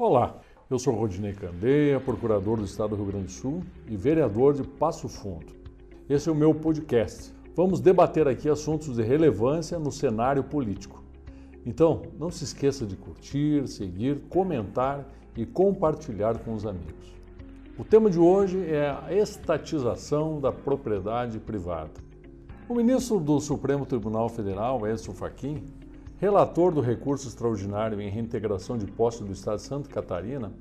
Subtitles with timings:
[0.00, 0.38] Olá,
[0.70, 4.62] eu sou Rodinei Candeia, procurador do Estado do Rio Grande do Sul e vereador de
[4.62, 5.46] Passo Fundo.
[6.08, 7.34] Esse é o meu podcast.
[7.56, 11.02] Vamos debater aqui assuntos de relevância no cenário político.
[11.66, 15.04] Então, não se esqueça de curtir, seguir, comentar
[15.36, 17.12] e compartilhar com os amigos.
[17.76, 21.90] O tema de hoje é a estatização da propriedade privada.
[22.68, 25.64] O ministro do Supremo Tribunal Federal, Edson Fachin,
[26.20, 30.52] relator do recurso extraordinário em reintegração de posse do Estado de Santa Catarina,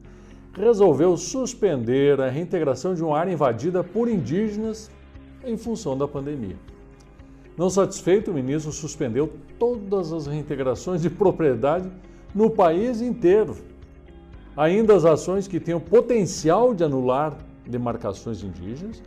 [0.53, 4.89] resolveu suspender a reintegração de uma área invadida por indígenas
[5.43, 6.55] em função da pandemia.
[7.57, 11.91] Não satisfeito, o ministro suspendeu todas as reintegrações de propriedade
[12.33, 13.55] no país inteiro.
[14.55, 19.01] Ainda as ações que tenham potencial de anular demarcações indígenas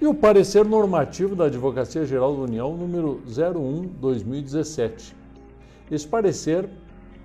[0.00, 5.17] e o parecer normativo da Advocacia Geral da União número 01/2017
[5.90, 6.68] esse parecer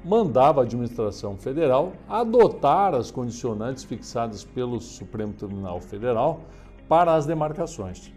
[0.03, 6.41] mandava a administração federal adotar as condicionantes fixadas pelo Supremo Tribunal Federal
[6.87, 8.11] para as demarcações.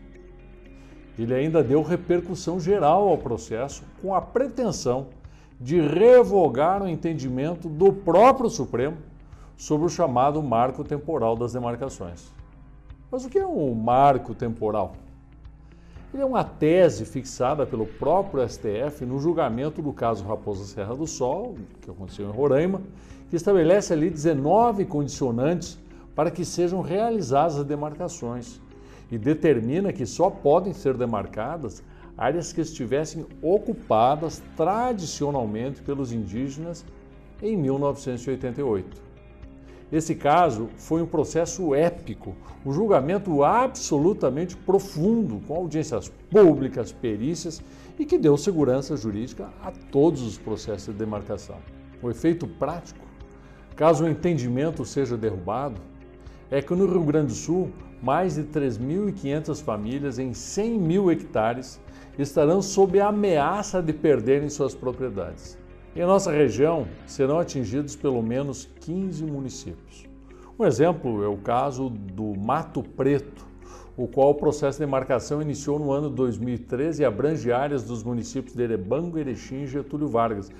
[1.19, 5.07] Ele ainda deu repercussão geral ao processo com a pretensão
[5.59, 8.99] de revogar o entendimento do próprio Supremo
[9.57, 12.31] sobre o chamado marco temporal das demarcações.
[13.11, 14.93] Mas o que é um marco temporal?
[16.19, 21.57] É uma tese fixada pelo próprio STF no julgamento do caso Raposa Serra do Sol,
[21.83, 22.81] que aconteceu em Roraima,
[23.29, 25.79] que estabelece ali 19 condicionantes
[26.15, 28.63] para que sejam realizadas as demarcações
[29.13, 31.83] e determina que só podem ser demarcadas
[32.17, 36.83] áreas que estivessem ocupadas tradicionalmente pelos indígenas
[37.43, 39.06] em 1988.
[39.91, 42.35] Esse caso foi um processo épico,
[42.65, 47.63] um julgamento absolutamente profundo, com audiências públicas, perícias
[47.97, 51.59] e que deu segurança jurídica a todos os processos de demarcação.
[52.03, 53.07] O efeito prático,
[53.77, 55.81] caso o entendimento seja derrubado,
[56.51, 57.71] é que no Rio Grande do Sul,
[58.03, 61.81] mais de 3.500 famílias em 100 mil hectares
[62.19, 65.57] estarão sob a ameaça de perderem suas propriedades.
[65.97, 70.05] Em nossa região, serão atingidos pelo menos 15 municípios.
[70.59, 73.47] Um exemplo é o caso do Mato Preto,
[73.97, 78.55] o qual o processo de demarcação iniciou no ano 2013 e abrange áreas dos municípios
[78.55, 80.51] de Erebango, Erechim e Getúlio Vargas.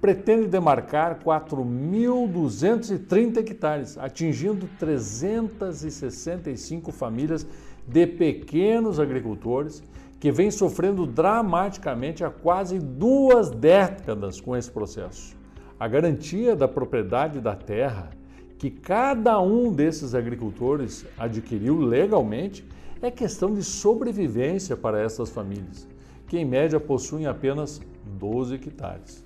[0.00, 7.46] Pretende demarcar 4.230 hectares, atingindo 365 famílias
[7.86, 9.82] de pequenos agricultores
[10.20, 15.36] que vem sofrendo dramaticamente há quase duas décadas com esse processo.
[15.78, 18.10] A garantia da propriedade da terra
[18.58, 22.66] que cada um desses agricultores adquiriu legalmente
[23.00, 25.86] é questão de sobrevivência para essas famílias,
[26.26, 29.24] que em média possuem apenas 12 hectares.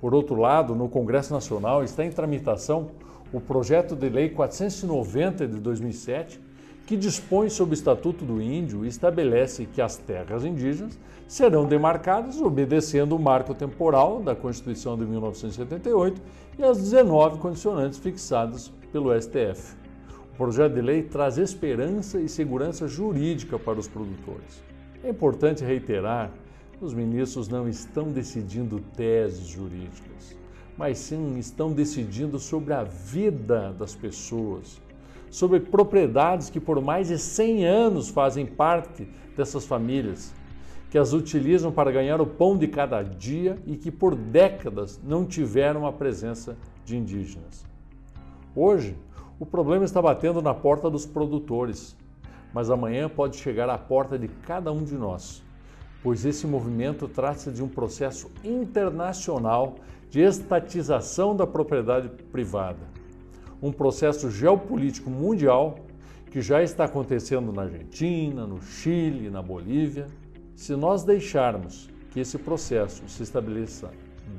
[0.00, 2.90] Por outro lado, no Congresso Nacional está em tramitação
[3.32, 6.40] o projeto de lei 490 de 2007,
[6.86, 10.98] que dispõe sobre o Estatuto do Índio e estabelece que as terras indígenas
[11.28, 16.20] serão demarcadas obedecendo o marco temporal da Constituição de 1978
[16.58, 19.76] e as 19 condicionantes fixadas pelo STF.
[20.32, 24.62] O projeto de lei traz esperança e segurança jurídica para os produtores.
[25.04, 26.30] É importante reiterar
[26.78, 30.36] que os ministros não estão decidindo teses jurídicas,
[30.76, 34.80] mas sim estão decidindo sobre a vida das pessoas
[35.32, 40.32] sobre propriedades que por mais de 100 anos fazem parte dessas famílias,
[40.90, 45.24] que as utilizam para ganhar o pão de cada dia e que por décadas não
[45.24, 46.54] tiveram a presença
[46.84, 47.64] de indígenas.
[48.54, 48.94] Hoje,
[49.40, 51.96] o problema está batendo na porta dos produtores,
[52.52, 55.42] mas amanhã pode chegar à porta de cada um de nós,
[56.02, 59.76] pois esse movimento trata-se de um processo internacional
[60.10, 63.01] de estatização da propriedade privada
[63.62, 65.78] um processo geopolítico mundial
[66.30, 70.06] que já está acontecendo na Argentina, no Chile, na Bolívia.
[70.56, 73.90] Se nós deixarmos que esse processo se estabeleça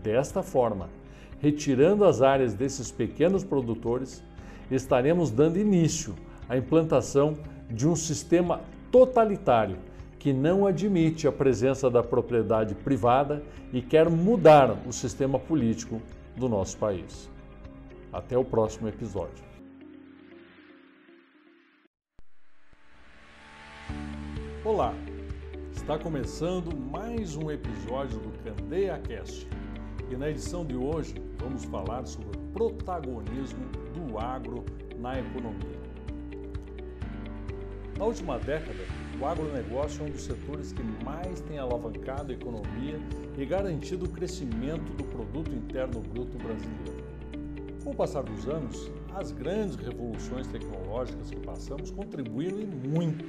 [0.03, 0.89] desta forma,
[1.39, 4.23] retirando as áreas desses pequenos produtores,
[4.69, 6.15] estaremos dando início
[6.49, 7.37] à implantação
[7.69, 8.61] de um sistema
[8.91, 9.77] totalitário
[10.19, 16.01] que não admite a presença da propriedade privada e quer mudar o sistema político
[16.35, 17.32] do nosso país.
[18.13, 19.43] Até o próximo episódio.
[24.63, 24.93] Olá,
[25.71, 29.49] está começando mais um episódio do Candeia Cast
[30.11, 33.65] e na edição de hoje vamos falar sobre o protagonismo
[33.95, 34.63] do agro
[34.99, 35.81] na economia.
[37.97, 38.85] Na última década,
[39.19, 42.99] o agronegócio é um dos setores que mais tem alavancado a economia
[43.35, 47.12] e garantido o crescimento do produto interno bruto brasileiro.
[47.83, 53.25] Com o passar dos anos, as grandes revoluções tecnológicas que passamos contribuíram e muito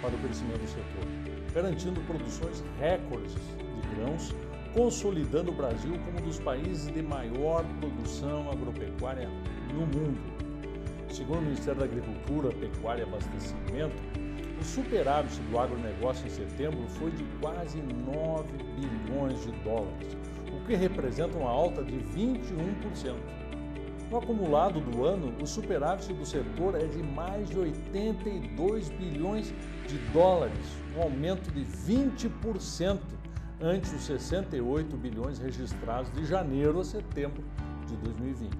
[0.00, 1.06] para o crescimento do setor,
[1.54, 4.34] garantindo produções recordes de grãos,
[4.74, 9.28] consolidando o Brasil como um dos países de maior produção agropecuária
[9.72, 10.20] no mundo.
[11.08, 14.02] Segundo o Ministério da Agricultura, Pecuária e Abastecimento,
[14.60, 20.16] o superávit do agronegócio em setembro foi de quase 9 bilhões de dólares,
[20.50, 23.41] o que representa uma alta de 21%.
[24.12, 29.54] No acumulado do ano, o superávit do setor é de mais de 82 bilhões
[29.88, 33.00] de dólares, um aumento de 20%
[33.58, 37.42] ante os 68 bilhões registrados de janeiro a setembro
[37.86, 38.52] de 2020.